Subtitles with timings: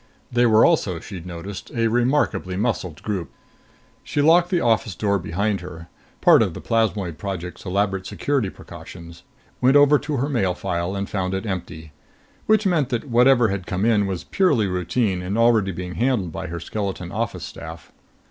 [0.31, 3.29] They were also, she'd noticed, a remarkably muscled group.
[4.03, 5.89] She locked the office door behind her
[6.21, 9.21] part of the Plasmoid Project's elaborate security precautions
[9.61, 11.91] went over to her mail file and found it empty.
[12.47, 16.47] Which meant that whatever had come in was purely routine and already being handled by
[16.47, 17.91] her skeleton office staff.